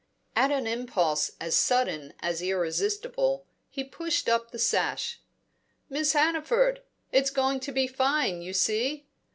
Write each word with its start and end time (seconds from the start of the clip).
At 0.35 0.49
an 0.49 0.65
impulse 0.65 1.29
as 1.39 1.55
sudden 1.55 2.15
as 2.21 2.41
irresistible, 2.41 3.45
he 3.69 3.83
pushed 3.83 4.27
up 4.27 4.49
the 4.49 4.57
sash. 4.57 5.21
"Miss 5.89 6.13
Hannaford! 6.13 6.81
It's 7.11 7.29
going 7.29 7.59
to 7.59 7.71
be 7.71 7.85
fine, 7.85 8.41
you 8.41 8.53
see." 8.53 9.05